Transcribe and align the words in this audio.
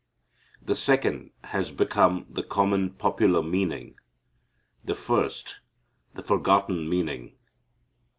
The 0.63 0.73
second 0.73 1.29
has 1.43 1.69
become 1.71 2.25
the 2.27 2.41
common 2.41 2.89
popular 2.95 3.43
meaning; 3.43 3.99
the 4.83 4.95
first, 4.95 5.59
the 6.15 6.23
forgotten 6.23 6.89
meaning. 6.89 7.33